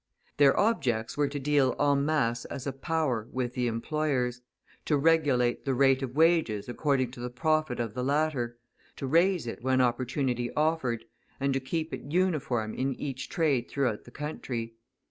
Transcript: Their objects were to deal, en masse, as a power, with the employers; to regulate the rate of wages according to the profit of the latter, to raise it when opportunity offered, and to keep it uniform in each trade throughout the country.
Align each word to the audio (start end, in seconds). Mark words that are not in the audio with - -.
Their 0.37 0.59
objects 0.59 1.15
were 1.15 1.27
to 1.27 1.37
deal, 1.39 1.75
en 1.79 2.03
masse, 2.03 2.45
as 2.45 2.65
a 2.65 2.73
power, 2.73 3.27
with 3.31 3.53
the 3.53 3.67
employers; 3.67 4.41
to 4.85 4.97
regulate 4.97 5.63
the 5.63 5.75
rate 5.75 6.01
of 6.01 6.15
wages 6.15 6.67
according 6.67 7.11
to 7.11 7.19
the 7.19 7.29
profit 7.29 7.79
of 7.79 7.93
the 7.93 8.03
latter, 8.03 8.57
to 8.95 9.05
raise 9.05 9.45
it 9.45 9.61
when 9.61 9.79
opportunity 9.79 10.51
offered, 10.55 11.05
and 11.39 11.53
to 11.53 11.59
keep 11.59 11.93
it 11.93 12.11
uniform 12.11 12.73
in 12.73 12.95
each 12.95 13.29
trade 13.29 13.69
throughout 13.69 14.05
the 14.05 14.09
country. 14.09 14.73